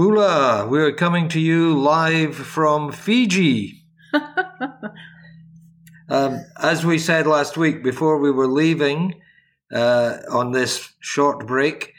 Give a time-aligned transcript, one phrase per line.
[0.00, 3.84] Bula, we're coming to you live from Fiji.
[6.08, 9.20] um, as we said last week, before we were leaving
[9.70, 11.92] uh, on this short break,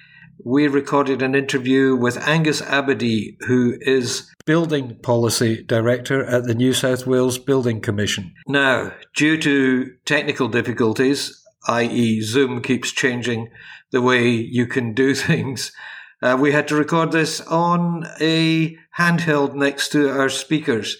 [0.44, 6.74] we recorded an interview with Angus Abadee, who is Building Policy Director at the New
[6.74, 8.34] South Wales Building Commission.
[8.48, 13.52] Now, due to technical difficulties, i.e., Zoom keeps changing
[13.92, 15.72] the way you can do things,
[16.22, 20.98] uh, we had to record this on a handheld next to our speakers.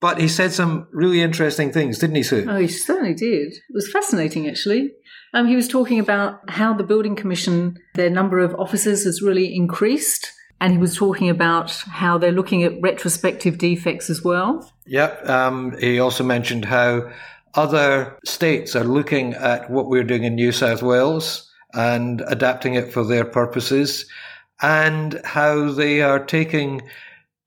[0.00, 2.46] But he said some really interesting things, didn't he, Sue?
[2.48, 3.52] Oh, he certainly did.
[3.52, 4.92] It was fascinating, actually.
[5.32, 9.54] Um, he was talking about how the Building Commission, their number of officers has really
[9.54, 10.30] increased.
[10.60, 14.70] And he was talking about how they're looking at retrospective defects as well.
[14.86, 15.28] Yep.
[15.28, 17.10] Um, he also mentioned how
[17.54, 22.92] other states are looking at what we're doing in New South Wales and adapting it
[22.92, 24.06] for their purposes,
[24.62, 26.82] and how they are taking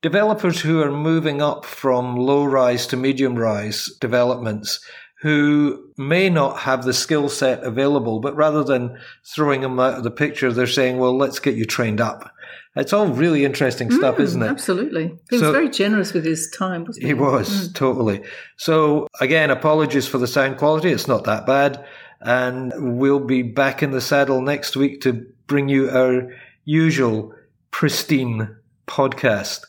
[0.02, 4.80] developers who are moving up from low rise to medium rise developments
[5.22, 8.96] who may not have the skill set available, but rather than
[9.34, 12.30] throwing them out of the picture, they're saying, well, let's get you trained up.
[12.76, 14.46] It's all really interesting stuff, Mm, isn't it?
[14.48, 15.14] Absolutely.
[15.28, 17.08] He So- was very generous with his time, wasn't he?
[17.08, 18.22] He was, totally.
[18.56, 20.90] So, again, apologies for the sound quality.
[20.92, 21.84] It's not that bad.
[22.20, 26.28] And we'll be back in the saddle next week to bring you our
[26.68, 27.34] usual
[27.70, 28.54] pristine
[28.86, 29.62] podcast.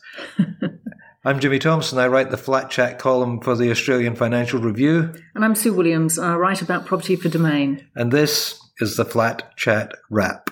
[1.24, 1.98] I'm Jimmy Thompson.
[1.98, 5.14] I write the Flat Chat column for the Australian Financial Review.
[5.34, 6.18] And I'm Sue Williams.
[6.18, 7.86] I write about property for domain.
[7.96, 10.49] And this is the Flat Chat Wrap.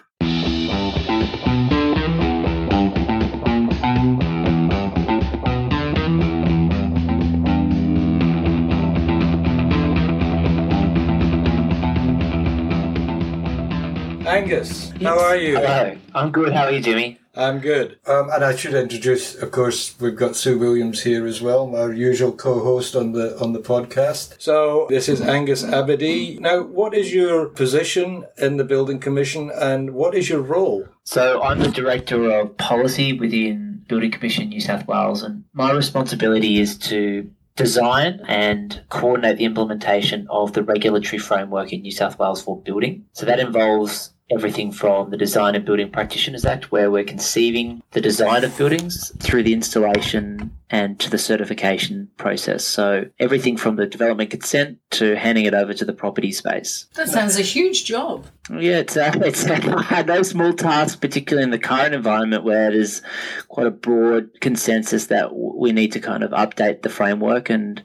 [14.39, 15.56] Angus, how are you?
[15.56, 16.53] Hello, I'm good.
[16.53, 17.19] How are you, Jimmy?
[17.34, 17.98] I'm good.
[18.06, 21.92] Um, and I should introduce, of course, we've got Sue Williams here as well, our
[21.92, 24.41] usual co-host on the on the podcast.
[24.41, 26.39] So this is Angus Abadee.
[26.39, 30.86] Now, what is your position in the Building Commission, and what is your role?
[31.02, 36.61] So, I'm the Director of Policy within Building Commission New South Wales, and my responsibility
[36.61, 42.41] is to design and coordinate the implementation of the regulatory framework in New South Wales
[42.41, 43.05] for building.
[43.14, 48.00] So, that involves everything from the Design and Building Practitioners Act, where we're conceiving the
[48.00, 52.64] design of buildings through the installation and to the certification process.
[52.64, 56.86] So, everything from the development consent to handing it over to the property space.
[56.94, 58.27] That sounds a huge job.
[58.51, 63.03] Yeah, it's uh, it's uh, no small task, particularly in the current environment where there's
[63.48, 67.83] quite a broad consensus that we need to kind of update the framework, and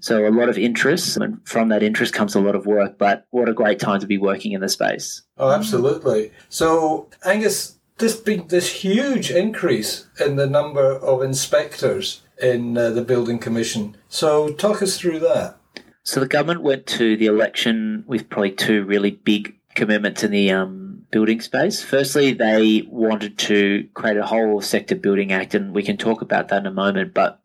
[0.00, 2.98] so a lot of interest, and from that interest comes a lot of work.
[2.98, 5.22] But what a great time to be working in the space!
[5.38, 6.32] Oh, absolutely.
[6.48, 13.02] So, Angus, this big, this huge increase in the number of inspectors in uh, the
[13.02, 13.96] Building Commission.
[14.08, 15.58] So, talk us through that.
[16.06, 20.50] So the government went to the election with probably two really big commitments in the
[20.50, 21.82] um, building space.
[21.82, 26.48] Firstly, they wanted to create a whole sector building act, and we can talk about
[26.48, 27.14] that in a moment.
[27.14, 27.40] But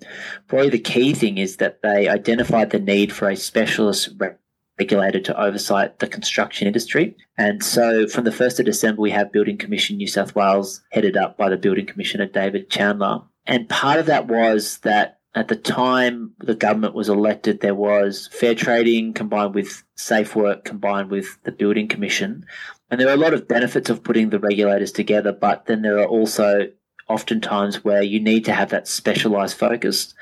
[0.47, 4.31] probably the key thing is that they identified the need for a specialist re-
[4.80, 7.16] regulator to oversight the construction industry.
[7.38, 11.16] And so from the 1st of December, we have Building Commission New South Wales, headed
[11.16, 13.22] up by the Building Commissioner David Chandler.
[13.46, 18.28] And part of that was that at the time the government was elected, there was
[18.31, 22.46] fair trading combined with safe work combined with the Building Commission.
[22.90, 26.00] And there are a lot of benefits of putting the regulators together, but then there
[26.00, 26.69] are also
[27.08, 30.14] oftentimes where you need to have that specialised focus.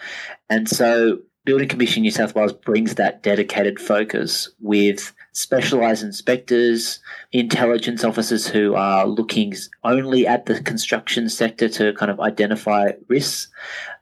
[0.49, 6.99] And so Building Commission New South Wales brings that dedicated focus with specialised inspectors,
[7.31, 9.53] intelligence officers who are looking
[9.83, 13.47] only at the construction sector to kind of identify risks,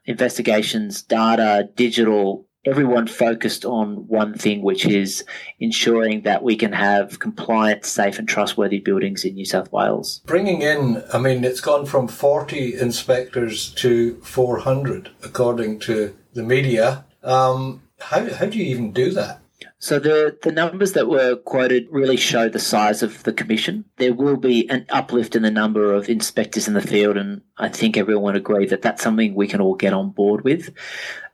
[0.07, 5.23] investigations, data, digital, everyone focused on one thing, which is
[5.59, 10.21] ensuring that we can have compliant, safe, and trustworthy buildings in New South Wales.
[10.25, 17.05] Bringing in, I mean, it's gone from 40 inspectors to 400, according to the media.
[17.23, 19.39] Um, how, how do you even do that?
[19.79, 23.85] So the the numbers that were quoted really show the size of the commission.
[23.97, 27.69] There will be an uplift in the number of inspectors in the field, and I
[27.69, 30.73] think everyone would agree that that's something we can all get on board with.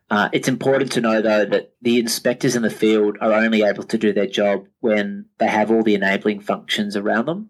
[0.10, 3.84] Uh, it's important to know, though, that the inspectors in the field are only able
[3.84, 7.50] to do their job when they have all the enabling functions around them,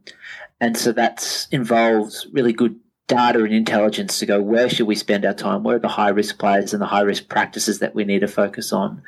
[0.62, 5.26] and so that involves really good data and intelligence to go where should we spend
[5.26, 8.06] our time, where are the high risk players and the high risk practices that we
[8.06, 9.02] need to focus on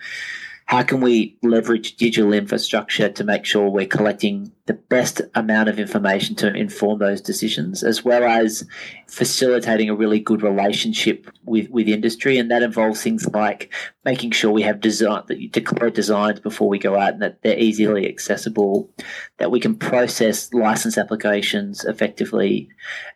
[0.66, 5.78] how can we leverage digital infrastructure to make sure we're collecting the best amount of
[5.78, 8.68] information to inform those decisions, as well as
[9.08, 12.40] facilitating a really good relationship with, with industry.
[12.40, 13.72] And that involves things like
[14.04, 17.44] making sure we have design that you declare designs before we go out and that
[17.44, 18.90] they're easily accessible,
[19.38, 22.70] that we can process license applications effectively,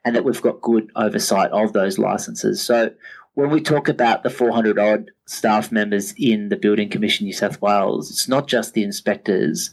[0.05, 2.61] and that we've got good oversight of those licenses.
[2.61, 2.91] So
[3.33, 7.61] when we talk about the 400 odd staff members in the Building Commission New South
[7.61, 9.71] Wales, it's not just the inspectors,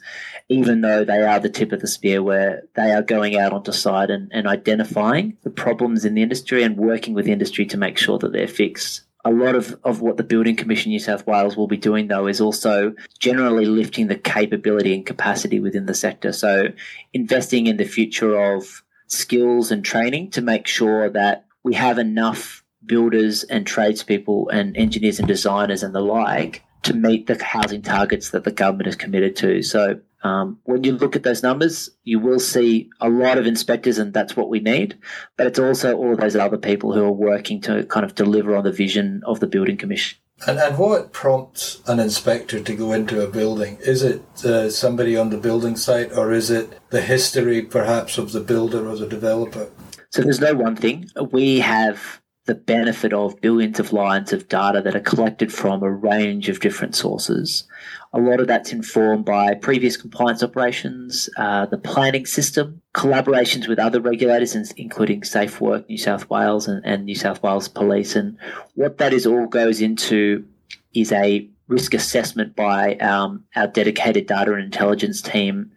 [0.48, 3.72] even though they are the tip of the spear where they are going out onto
[3.72, 7.76] site and, and identifying the problems in the industry and working with the industry to
[7.76, 9.02] make sure that they're fixed.
[9.24, 12.28] A lot of, of what the Building Commission New South Wales will be doing, though,
[12.28, 16.32] is also generally lifting the capability and capacity within the sector.
[16.32, 16.68] So,
[17.12, 22.62] investing in the future of skills and training to make sure that we have enough
[22.86, 28.30] builders and tradespeople and engineers and designers and the like to meet the housing targets
[28.30, 29.62] that the government is committed to.
[29.62, 33.98] So um, when you look at those numbers, you will see a lot of inspectors,
[33.98, 34.98] and that's what we need.
[35.36, 38.56] But it's also all of those other people who are working to kind of deliver
[38.56, 40.18] on the vision of the Building Commission.
[40.46, 43.78] And, and what prompts an inspector to go into a building?
[43.80, 48.32] Is it uh, somebody on the building site, or is it the history perhaps of
[48.32, 49.70] the builder or the developer?
[50.10, 51.10] So there's no one thing.
[51.30, 55.90] We have the benefit of billions of lines of data that are collected from a
[55.90, 57.64] range of different sources.
[58.12, 63.80] A lot of that's informed by previous compliance operations, uh, the planning system, collaborations with
[63.80, 68.14] other regulators, including Safe Work New South Wales and, and New South Wales Police.
[68.14, 68.38] And
[68.74, 70.46] what that is all goes into
[70.94, 75.72] is a risk assessment by um, our dedicated data and intelligence team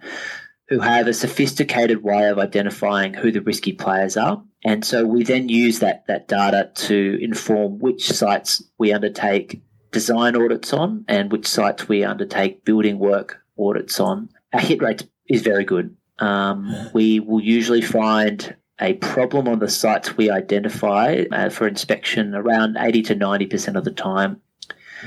[0.68, 5.24] who have a sophisticated way of identifying who the risky players are and so we
[5.24, 9.62] then use that, that data to inform which sites we undertake
[9.92, 14.30] design audits on and which sites we undertake building work audits on.
[14.54, 15.96] Our hit rate is very good.
[16.20, 22.36] Um, we will usually find a problem on the sites we identify uh, for inspection
[22.36, 24.42] around 80 to 90% of the time.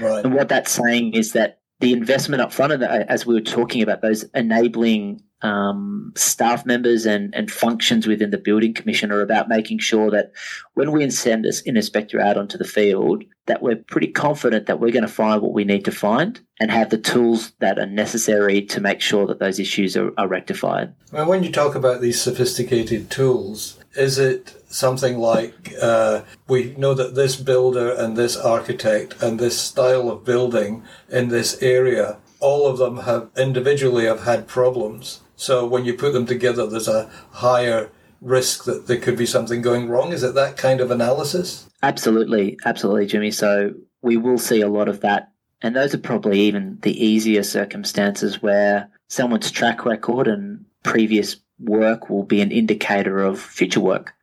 [0.00, 0.24] Right.
[0.24, 3.82] And what that's saying is that the investment up front, and as we were talking
[3.82, 9.48] about, those enabling um, staff members and, and functions within the building commission are about
[9.48, 10.32] making sure that
[10.74, 14.92] when we send an inspector out onto the field, that we're pretty confident that we're
[14.92, 18.62] going to find what we need to find and have the tools that are necessary
[18.62, 20.94] to make sure that those issues are, are rectified.
[21.10, 26.94] Well, when you talk about these sophisticated tools, is it something like uh, we know
[26.94, 32.66] that this builder and this architect and this style of building in this area all
[32.66, 37.10] of them have individually have had problems so when you put them together, there's a
[37.32, 37.90] higher
[38.20, 40.12] risk that there could be something going wrong.
[40.12, 41.68] Is it that kind of analysis?
[41.82, 43.32] Absolutely, absolutely, Jimmy.
[43.32, 45.32] So we will see a lot of that.
[45.60, 52.08] And those are probably even the easier circumstances where someone's track record and previous work
[52.08, 54.14] will be an indicator of future work.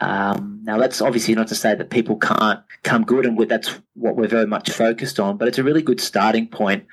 [0.00, 4.16] Um, now, that's obviously not to say that people can't come good, and that's what
[4.16, 6.86] we're very much focused on, but it's a really good starting point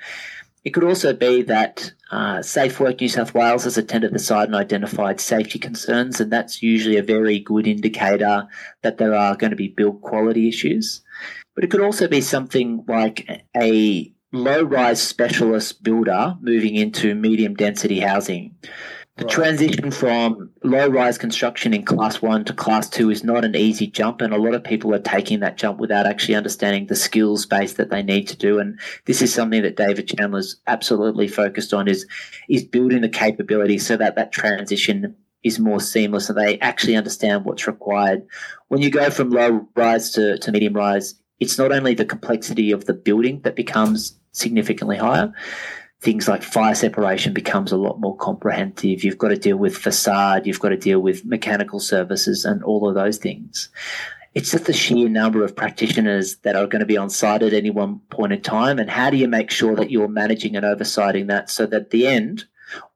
[0.64, 4.46] it could also be that uh, Safe Work New South Wales has attended the site
[4.46, 8.48] and identified safety concerns, and that's usually a very good indicator
[8.82, 11.02] that there are going to be build quality issues.
[11.54, 17.54] But it could also be something like a low rise specialist builder moving into medium
[17.54, 18.56] density housing.
[19.16, 19.32] The right.
[19.32, 23.86] transition from low rise construction in class one to class two is not an easy
[23.86, 27.46] jump, and a lot of people are taking that jump without actually understanding the skills
[27.46, 28.58] base that they need to do.
[28.58, 32.06] And this is something that David Chandler's absolutely focused on is
[32.48, 37.44] is building the capability so that that transition is more seamless and they actually understand
[37.44, 38.26] what's required.
[38.68, 42.72] When you go from low rise to, to medium rise, it's not only the complexity
[42.72, 45.32] of the building that becomes significantly higher,
[46.04, 49.02] things like fire separation becomes a lot more comprehensive.
[49.02, 52.86] You've got to deal with facade, you've got to deal with mechanical services and all
[52.86, 53.70] of those things.
[54.34, 57.54] It's just the sheer number of practitioners that are going to be on site at
[57.54, 58.78] any one point in time.
[58.78, 61.90] And how do you make sure that you're managing and oversighting that so that at
[61.90, 62.44] the end,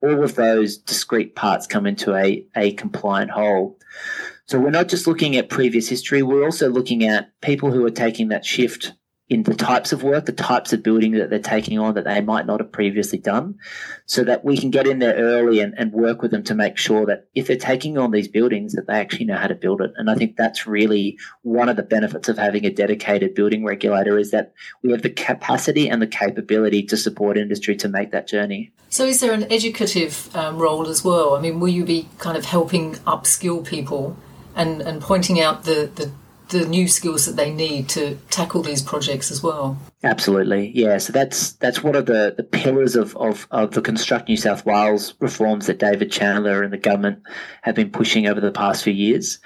[0.02, 3.78] all of those discrete parts come into a, a compliant whole?
[4.46, 7.90] So we're not just looking at previous history, we're also looking at people who are
[7.90, 8.92] taking that shift
[9.30, 12.20] in the types of work, the types of building that they're taking on that they
[12.20, 13.58] might not have previously done,
[14.06, 16.78] so that we can get in there early and, and work with them to make
[16.78, 19.82] sure that if they're taking on these buildings, that they actually know how to build
[19.82, 19.92] it.
[19.96, 24.18] And I think that's really one of the benefits of having a dedicated building regulator
[24.18, 28.28] is that we have the capacity and the capability to support industry to make that
[28.28, 28.72] journey.
[28.88, 31.34] So, is there an educative um, role as well?
[31.34, 34.16] I mean, will you be kind of helping upskill people
[34.56, 36.10] and, and pointing out the, the
[36.48, 39.78] the new skills that they need to tackle these projects as well.
[40.02, 40.98] Absolutely, yeah.
[40.98, 44.64] So that's that's one of the, the pillars of, of, of the Construct New South
[44.64, 47.22] Wales reforms that David Chandler and the government
[47.62, 49.38] have been pushing over the past few years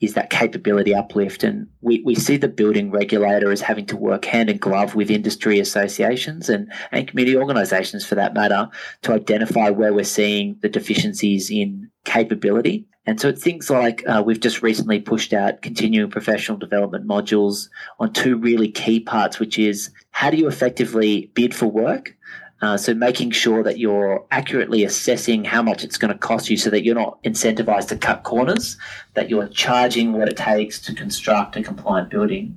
[0.00, 1.42] is that capability uplift.
[1.42, 5.10] And we, we see the building regulator as having to work hand in glove with
[5.10, 8.68] industry associations and, and community organisations for that matter
[9.02, 12.86] to identify where we're seeing the deficiencies in capability.
[13.06, 17.68] And so it's things like uh, we've just recently pushed out continuing professional development modules
[18.00, 22.15] on two really key parts, which is how do you effectively bid for work?
[22.62, 26.56] Uh, so making sure that you're accurately assessing how much it's going to cost you
[26.56, 28.78] so that you're not incentivized to cut corners,
[29.14, 32.56] that you're charging what it takes to construct a compliant building.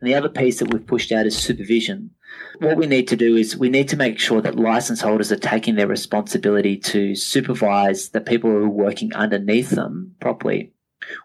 [0.00, 2.10] And the other piece that we've pushed out is supervision.
[2.60, 5.36] What we need to do is we need to make sure that license holders are
[5.36, 10.72] taking their responsibility to supervise the people who are working underneath them properly.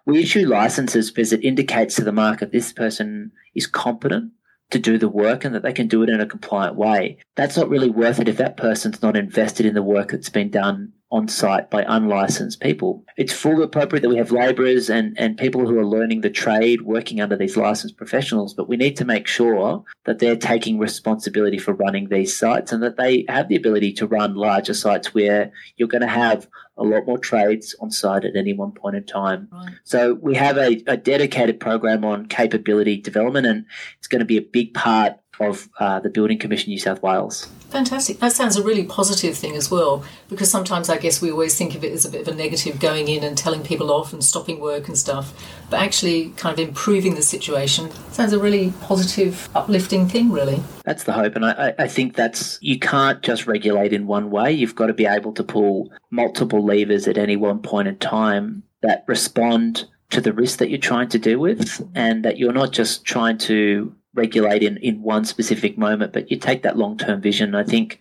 [0.05, 4.31] We issue licenses because it indicates to the market this person is competent
[4.71, 7.17] to do the work and that they can do it in a compliant way.
[7.35, 10.49] That's not really worth it if that person's not invested in the work that's been
[10.49, 13.03] done on site by unlicensed people.
[13.17, 16.83] It's fully appropriate that we have labourers and, and people who are learning the trade
[16.83, 21.57] working under these licensed professionals, but we need to make sure that they're taking responsibility
[21.57, 25.51] for running these sites and that they have the ability to run larger sites where
[25.75, 29.05] you're going to have a lot more trades on site at any one point in
[29.05, 29.49] time.
[29.51, 29.73] Right.
[29.83, 33.65] So we have a, a dedicated program on capability development, and
[33.97, 37.47] it's going to be a big part of uh, the Building Commission New South Wales.
[37.69, 38.19] Fantastic.
[38.19, 41.73] That sounds a really positive thing as well, because sometimes I guess we always think
[41.73, 44.21] of it as a bit of a negative going in and telling people off and
[44.21, 45.33] stopping work and stuff,
[45.69, 50.61] but actually kind of improving the situation sounds a really positive, uplifting thing, really.
[50.83, 54.51] That's the hope, and I, I think that's you can't just regulate in one way.
[54.51, 58.63] You've got to be able to pull multiple levers at any one point in time
[58.81, 62.73] that respond to the risk that you're trying to deal with, and that you're not
[62.73, 67.21] just trying to regulate in, in one specific moment, but you take that long term
[67.21, 67.55] vision.
[67.55, 67.99] I think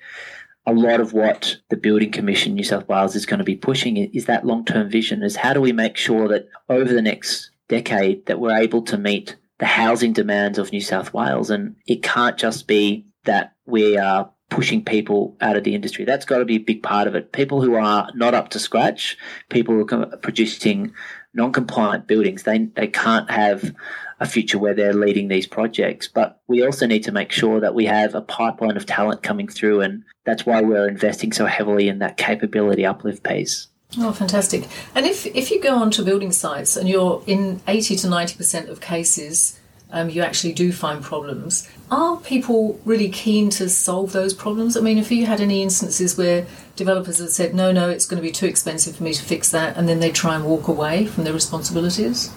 [0.67, 3.97] a lot of what the Building Commission New South Wales is going to be pushing
[3.97, 7.51] is that long term vision is how do we make sure that over the next
[7.69, 12.03] decade that we're able to meet the housing demands of New South Wales and it
[12.03, 16.05] can't just be that we are pushing people out of the industry.
[16.05, 17.33] That's got to be a big part of it.
[17.33, 19.17] People who are not up to scratch,
[19.49, 20.93] people who are producing
[21.35, 23.75] non-compliant buildings, they they can't have
[24.19, 26.09] a future where they're leading these projects.
[26.09, 29.49] But we also need to make sure that we have a pipeline of talent coming
[29.49, 33.69] through, and that's why we're investing so heavily in that capability uplift piece.
[33.99, 34.69] Oh, fantastic!
[34.95, 38.69] And if if you go onto building sites and you're in eighty to ninety percent
[38.69, 39.60] of cases.
[39.93, 41.69] Um, you actually do find problems.
[41.91, 44.77] Are people really keen to solve those problems?
[44.77, 48.23] I mean, if you had any instances where developers had said, no, no, it's going
[48.23, 50.69] to be too expensive for me to fix that, and then they try and walk
[50.69, 52.33] away from their responsibilities?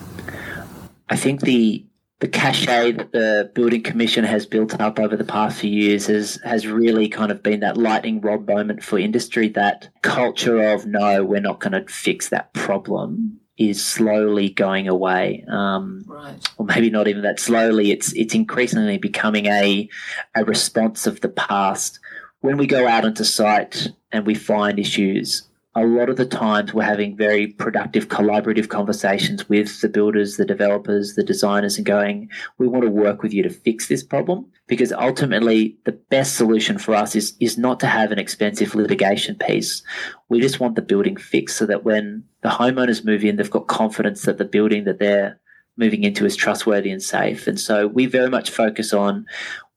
[1.10, 1.86] I think the
[2.19, 6.39] the cachet that the building commission has built up over the past few years has
[6.45, 9.50] has really kind of been that lightning rod moment for industry.
[9.50, 15.45] That culture of no, we're not going to fix that problem is slowly going away.
[15.48, 16.36] Um, right.
[16.57, 17.91] Or maybe not even that slowly.
[17.91, 19.89] It's it's increasingly becoming a
[20.36, 22.00] a response of the past.
[22.41, 25.43] When we go out into site and we find issues,
[25.75, 30.46] a lot of the times we're having very productive collaborative conversations with the builders, the
[30.46, 34.46] developers, the designers, and going, we want to work with you to fix this problem.
[34.68, 39.36] Because ultimately, the best solution for us is, is not to have an expensive litigation
[39.36, 39.82] piece.
[40.30, 43.68] We just want the building fixed so that when the homeowners move in, they've got
[43.68, 45.39] confidence that the building that they're
[45.75, 47.48] moving into is trustworthy and safe.
[47.48, 49.25] And so we very much focus on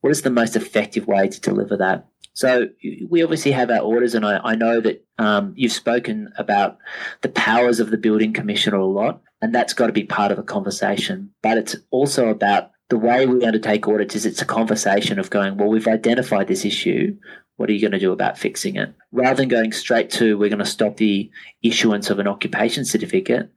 [0.01, 2.05] what is the most effective way to deliver that.
[2.37, 2.69] So
[3.09, 6.77] we obviously have our orders, and I, I know that um, you've spoken about
[7.21, 10.37] the powers of the building commissioner a lot, and that's got to be part of
[10.37, 11.31] the conversation.
[11.41, 15.57] But it's also about the way we undertake audits is it's a conversation of going,
[15.57, 17.17] well, we've identified this issue.
[17.55, 18.93] What are you going to do about fixing it?
[19.11, 21.31] Rather than going straight to, we're going to stop the
[21.63, 23.51] issuance of an occupation certificate,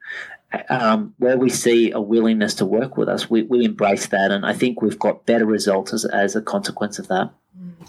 [0.68, 4.30] um, where we see a willingness to work with us, we, we embrace that.
[4.30, 7.32] And I think we've got better results as, as a consequence of that.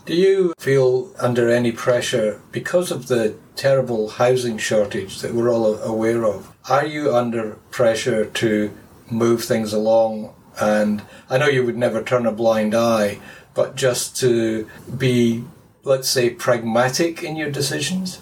[0.05, 5.75] Do you feel under any pressure because of the terrible housing shortage that we're all
[5.75, 6.51] aware of?
[6.69, 8.75] Are you under pressure to
[9.11, 10.33] move things along?
[10.59, 13.19] And I know you would never turn a blind eye,
[13.53, 15.43] but just to be,
[15.83, 18.21] let's say, pragmatic in your decisions?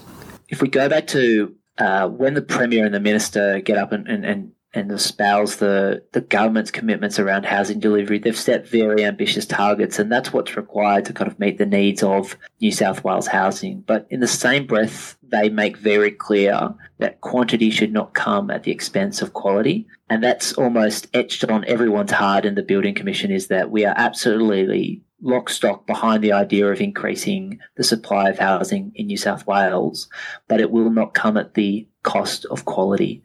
[0.49, 4.07] If we go back to uh, when the Premier and the Minister get up and,
[4.07, 8.19] and, and and espouse the, the government's commitments around housing delivery.
[8.19, 12.03] They've set very ambitious targets, and that's what's required to kind of meet the needs
[12.03, 13.81] of New South Wales housing.
[13.81, 18.63] But in the same breath, they make very clear that quantity should not come at
[18.63, 19.87] the expense of quality.
[20.07, 23.93] And that's almost etched on everyone's heart in the Building Commission is that we are
[23.97, 29.45] absolutely lock stock behind the idea of increasing the supply of housing in New South
[29.45, 30.09] Wales,
[30.47, 33.21] but it will not come at the cost of quality.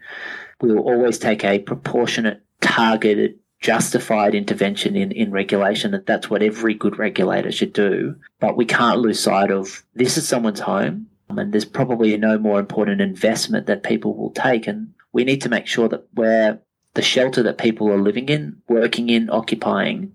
[0.60, 6.42] We will always take a proportionate, targeted, justified intervention in, in regulation, and that's what
[6.42, 8.16] every good regulator should do.
[8.40, 12.60] But we can't lose sight of this is someone's home, and there's probably no more
[12.60, 14.66] important investment that people will take.
[14.66, 16.60] And we need to make sure that where
[16.94, 20.12] the shelter that people are living in, working in, occupying,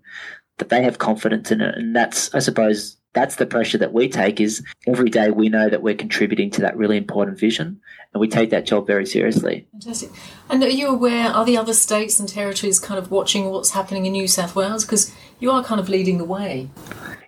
[0.60, 1.76] that they have confidence in it.
[1.76, 5.68] And that's, I suppose, that's the pressure that we take is every day we know
[5.68, 7.82] that we're contributing to that really important vision
[8.14, 9.68] and we take that job very seriously.
[9.72, 10.12] Fantastic.
[10.50, 14.06] And are you aware, are the other states and territories kind of watching what's happening
[14.06, 14.86] in New South Wales?
[14.86, 16.70] Because you are kind of leading the way.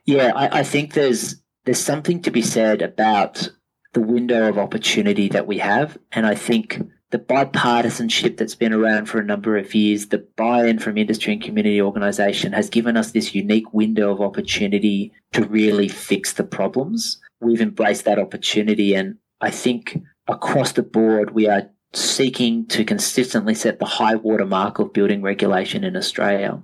[0.06, 3.50] Yeah, I, I think there's there's something to be said about
[3.94, 5.98] the window of opportunity that we have.
[6.12, 10.66] And I think the bipartisanship that's been around for a number of years, the buy
[10.66, 15.46] in from industry and community organisation has given us this unique window of opportunity to
[15.46, 17.20] really fix the problems.
[17.42, 23.56] We've embraced that opportunity, and I think across the board, we are seeking to consistently
[23.56, 26.62] set the high water mark of building regulation in Australia.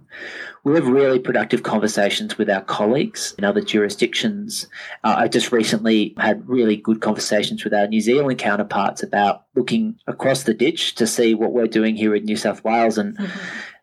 [0.67, 4.67] We have really productive conversations with our colleagues in other jurisdictions.
[5.01, 9.97] Uh, I just recently had really good conversations with our New Zealand counterparts about looking
[10.07, 13.39] across the ditch to see what we're doing here in New South Wales and mm-hmm.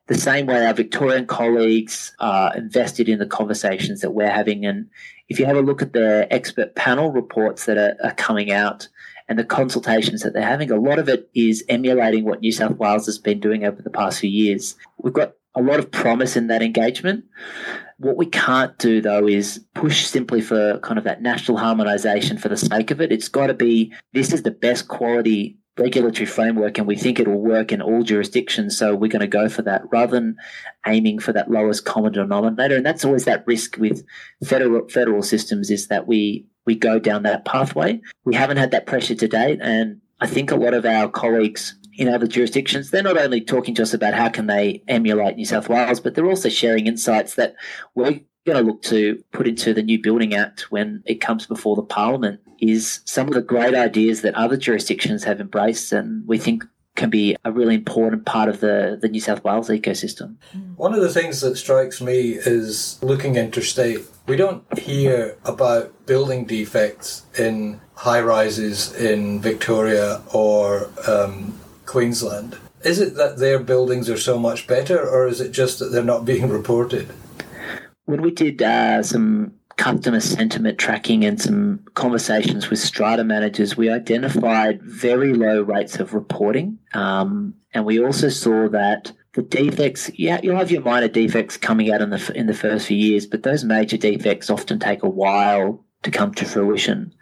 [0.09, 4.67] the same way our Victorian colleagues are invested in the conversations that we're having.
[4.67, 4.91] And
[5.31, 8.89] if you have a look at the expert panel reports that are, are coming out,
[9.27, 12.77] and the consultations that they're having, a lot of it is emulating what New South
[12.77, 14.77] Wales has been doing over the past few years.
[14.99, 17.25] We've got a lot of promise in that engagement.
[17.99, 22.49] What we can't do though is push simply for kind of that national harmonisation for
[22.49, 23.13] the sake of it.
[23.13, 27.27] It's got to be this is the best quality regulatory framework and we think it
[27.27, 30.37] will work in all jurisdictions so we're going to go for that rather than
[30.87, 34.05] aiming for that lowest common denominator and that's always that risk with
[34.45, 38.01] federal federal systems is that we we go down that pathway.
[38.25, 41.75] We haven't had that pressure to date, and I think a lot of our colleagues
[41.97, 45.45] in other jurisdictions, they're not only talking to us about how can they emulate New
[45.45, 47.55] South Wales, but they're also sharing insights that
[47.95, 51.77] we're going to look to put into the new Building Act when it comes before
[51.77, 56.39] the Parliament is some of the great ideas that other jurisdictions have embraced and we
[56.39, 56.65] think
[56.97, 60.37] can be a really important part of the, the New South Wales ecosystem.
[60.77, 64.01] One of the things that strikes me is looking interstate.
[64.29, 71.59] We don't hear about building defects in high rises in Victoria or um,
[71.95, 72.57] Queensland.
[72.83, 76.03] Is it that their buildings are so much better, or is it just that they're
[76.03, 77.09] not being reported?
[78.07, 83.91] When we did uh, some customer sentiment tracking and some conversations with strata managers, we
[83.91, 86.81] identified very low rates of reporting.
[86.95, 91.93] Um, and we also saw that the defects, yeah, you'll have your minor defects coming
[91.93, 95.09] out in the in the first few years, but those major defects often take a
[95.09, 97.15] while to come to fruition.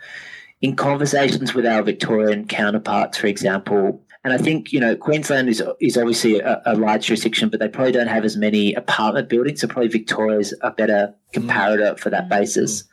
[0.63, 5.63] In conversations with our Victorian counterparts, for example, and I think you know Queensland is
[5.81, 9.61] is obviously a, a, large jurisdiction, but they probably don't have as many apartment buildings.
[9.61, 12.29] So probably Victoria is a better comparator for that mm.
[12.29, 12.85] basis.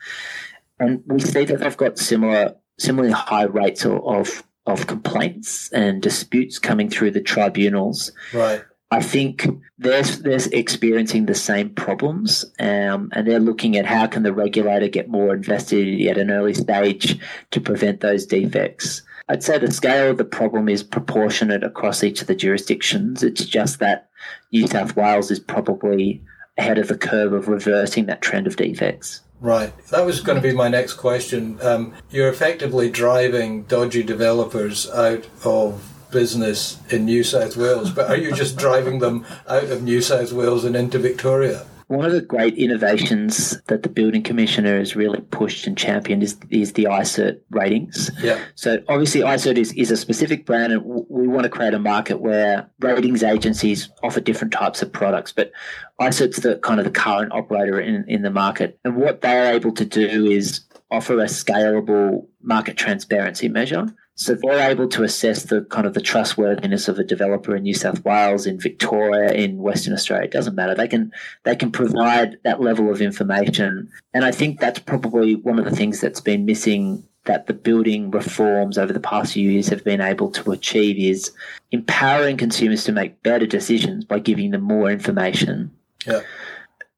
[0.79, 6.01] And we see that they've got similar similarly high rates of, of of complaints and
[6.01, 8.11] disputes coming through the tribunals.
[8.33, 8.63] Right.
[8.91, 9.47] I think
[9.77, 14.87] they're, they're experiencing the same problems, um, and they're looking at how can the regulator
[14.87, 17.19] get more invested at an early stage
[17.51, 19.03] to prevent those defects.
[19.29, 23.21] I'd say the scale of the problem is proportionate across each of the jurisdictions.
[23.21, 24.09] It's just that
[24.51, 26.23] New South Wales is probably
[26.57, 29.21] ahead of the curve of reversing that trend of defects.
[29.39, 29.71] Right.
[29.89, 31.59] That was going to be my next question.
[31.61, 38.17] Um, you're effectively driving dodgy developers out of business in New South Wales, but are
[38.17, 41.65] you just driving them out of New South Wales and into Victoria?
[41.87, 46.37] One of the great innovations that the Building Commissioner has really pushed and championed is,
[46.51, 48.11] is the iCIRT ratings.
[48.21, 48.39] Yeah.
[48.53, 52.21] So obviously iCIRT is, is a specific brand and we want to create a market
[52.21, 55.51] where ratings agencies offer different types of products, but
[55.99, 58.79] iCIRT's the kind of the current operator in, in the market.
[58.85, 63.87] And what they're able to do is offer a scalable market transparency measure.
[64.19, 67.73] So they're able to assess the kind of the trustworthiness of a developer in New
[67.73, 70.25] South Wales, in Victoria, in Western Australia.
[70.25, 70.75] It doesn't matter.
[70.75, 75.57] They can they can provide that level of information, and I think that's probably one
[75.57, 79.69] of the things that's been missing that the building reforms over the past few years
[79.69, 81.31] have been able to achieve is
[81.71, 85.71] empowering consumers to make better decisions by giving them more information.
[86.05, 86.23] Yeah.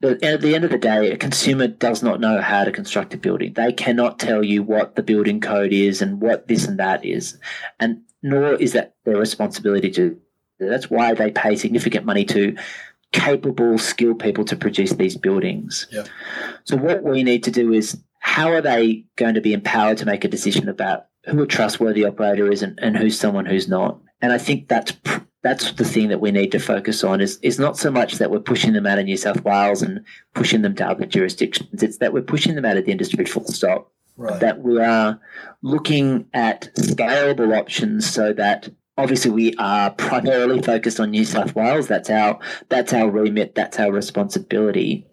[0.02, 3.14] But at the end of the day, a consumer does not know how to construct
[3.14, 3.54] a building.
[3.54, 7.38] They cannot tell you what the building code is and what this and that is.
[7.80, 10.20] And nor is that their responsibility to.
[10.60, 12.56] That's why they pay significant money to
[13.12, 15.88] capable, skilled people to produce these buildings.
[15.92, 16.06] Yeah.
[16.64, 20.06] So what we need to do is how are they going to be empowered to
[20.06, 24.00] make a decision about who a trustworthy operator is and, and who's someone who's not?
[24.22, 24.94] And I think that's
[25.44, 28.30] that's the thing that we need to focus on is is not so much that
[28.30, 31.82] we're pushing them out of New South Wales and pushing them to other jurisdictions.
[31.82, 33.92] It's that we're pushing them out of the industry full stop.
[34.18, 34.40] Right.
[34.40, 35.20] That we are
[35.64, 41.88] looking at scalable options so that obviously we are primarily focused on New South Wales.
[41.88, 42.38] That's our
[42.70, 45.08] that's our remit, that's our responsibility.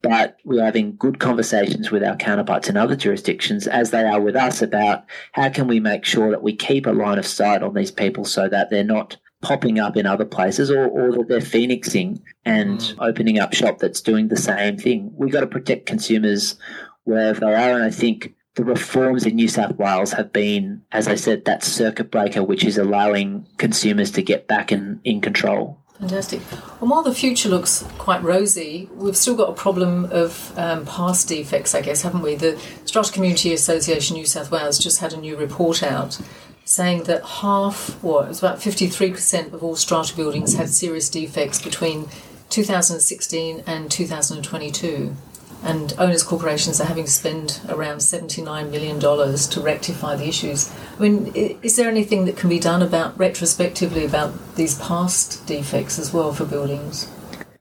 [0.00, 4.36] But we're having good conversations with our counterparts in other jurisdictions as they are with
[4.36, 7.74] us about how can we make sure that we keep a line of sight on
[7.74, 11.40] these people so that they're not popping up in other places or, or that they're
[11.40, 12.94] phoenixing and Mm.
[12.98, 15.12] opening up shop that's doing the same thing.
[15.16, 16.56] We've got to protect consumers
[17.04, 17.74] wherever they are.
[17.74, 21.62] And I think the reforms in New South Wales have been, as I said, that
[21.62, 25.78] circuit breaker which is allowing consumers to get back in, in control.
[26.00, 26.40] Fantastic.
[26.80, 31.28] And while the future looks quite rosy, we've still got a problem of um, past
[31.28, 32.36] defects, I guess, haven't we?
[32.36, 36.20] The Strata Community Association New South Wales just had a new report out
[36.68, 41.62] saying that half, or it was about 53% of all strata buildings had serious defects
[41.62, 42.10] between
[42.50, 45.16] 2016 and 2022.
[45.62, 50.70] And owners' corporations are having to spend around $79 million to rectify the issues.
[50.98, 55.98] I mean, is there anything that can be done about retrospectively about these past defects
[55.98, 57.10] as well for buildings?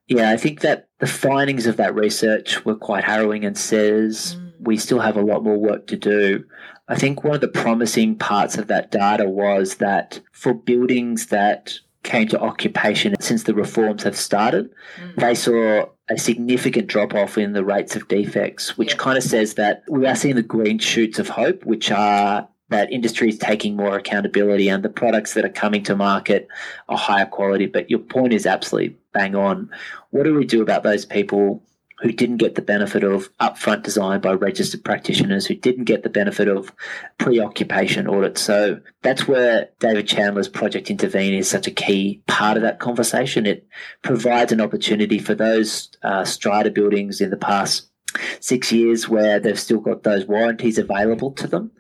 [0.10, 4.52] Yeah, I think that the findings of that research were quite harrowing and says mm.
[4.60, 6.44] we still have a lot more work to do.
[6.88, 11.80] I think one of the promising parts of that data was that for buildings that
[12.04, 14.70] came to occupation since the reforms have started,
[15.02, 15.16] mm.
[15.16, 18.98] they saw a significant drop off in the rates of defects, which Yeah.
[18.98, 22.92] kind of says that we are seeing the green shoots of hope, which are that
[22.92, 26.48] industry is taking more accountability and the products that are coming to market
[26.90, 27.66] are higher quality.
[27.66, 29.70] But your point is absolutely bang on.
[30.12, 31.64] What do we do about those people
[32.00, 36.10] who didn't get the benefit of upfront design by registered practitioners, who didn't get the
[36.10, 36.72] benefit of
[37.18, 38.42] preoccupation audits?
[38.42, 43.46] So that's where David Chandler's Project Intervene is such a key part of that conversation.
[43.46, 43.68] It
[44.04, 47.90] provides an opportunity for those uh, strata buildings in the past
[48.40, 51.72] six years where they've still got those warranties available to them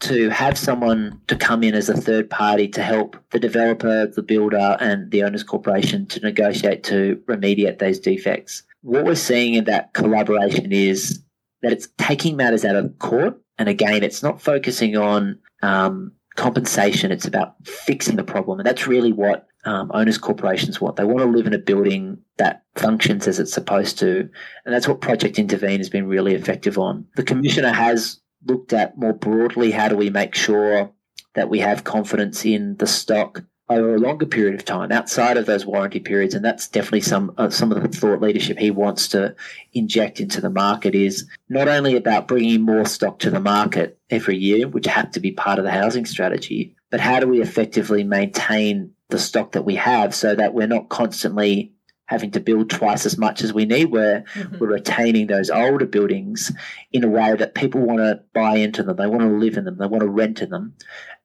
[0.00, 4.22] to have someone to come in as a third party to help the developer, the
[4.22, 8.62] builder, and the owners corporation to negotiate to remediate those defects.
[8.84, 11.22] What we're seeing in that collaboration is
[11.62, 13.40] that it's taking matters out of court.
[13.58, 18.60] And again, it's not focusing on um, compensation, it's about fixing the problem.
[18.60, 20.96] And that's really what um, owners corporations want.
[20.96, 24.28] They want to live in a building that functions as it's supposed to.
[24.64, 27.06] And that's what Project Intervene has been really effective on.
[27.16, 30.92] The commissioner has looked at more broadly how do we make sure
[31.34, 35.46] that we have confidence in the stock over a longer period of time outside of
[35.46, 39.08] those warranty periods and that's definitely some uh, some of the thought leadership he wants
[39.08, 39.34] to
[39.72, 44.36] inject into the market is not only about bringing more stock to the market every
[44.36, 48.04] year which have to be part of the housing strategy but how do we effectively
[48.04, 51.72] maintain the stock that we have so that we're not constantly
[52.06, 54.24] having to build twice as much as we need where
[54.58, 56.52] we're retaining those older buildings
[56.92, 59.64] in a way that people want to buy into them they want to live in
[59.64, 60.74] them they want to rent in them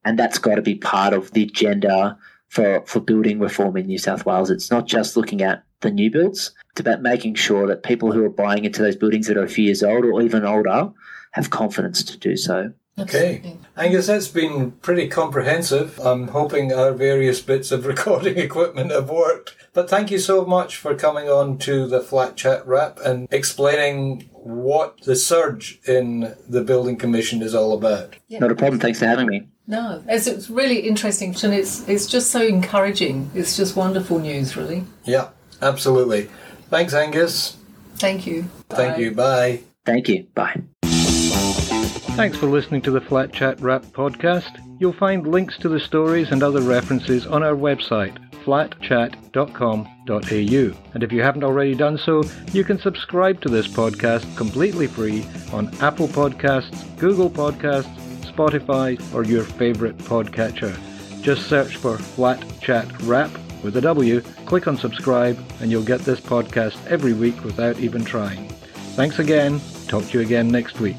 [0.10, 2.18] and that's got to be part of the agenda
[2.48, 4.50] for, for building reform in New South Wales.
[4.50, 8.26] It's not just looking at the new builds, it's about making sure that people who
[8.26, 10.92] are buying into those buildings that are a few years old or even older
[11.34, 12.74] have confidence to do so.
[12.98, 13.56] Okay.
[13.78, 16.00] Angus, that's been pretty comprehensive.
[16.00, 19.56] I'm hoping our various bits of recording equipment have worked.
[19.74, 24.28] But thank you so much for coming on to the Flat Chat Wrap and explaining
[24.34, 28.16] what the surge in the Building Commission is all about.
[28.28, 28.80] Not a problem.
[28.80, 29.48] Thanks for having me.
[29.70, 33.30] No, it's, it's really interesting and it's it's just so encouraging.
[33.36, 34.84] It's just wonderful news, really.
[35.04, 35.30] Yeah,
[35.62, 36.28] absolutely.
[36.72, 37.56] Thanks, Angus.
[37.98, 38.46] Thank you.
[38.70, 39.00] Thank Bye.
[39.00, 39.12] you.
[39.12, 39.60] Bye.
[39.86, 40.26] Thank you.
[40.34, 40.60] Bye.
[40.82, 44.60] Thanks for listening to the Flat Chat Wrap podcast.
[44.80, 50.92] You'll find links to the stories and other references on our website, flatchat.com.au.
[50.94, 55.28] And if you haven't already done so, you can subscribe to this podcast completely free
[55.54, 58.09] on Apple Podcasts, Google Podcasts,
[58.40, 60.74] Spotify, or your favorite podcatcher.
[61.22, 63.30] Just search for Flat Chat Wrap
[63.64, 68.06] with a W, click on subscribe, and you'll get this podcast every week without even
[68.06, 68.48] trying.
[68.96, 69.60] Thanks again.
[69.88, 70.96] Talk to you again next week.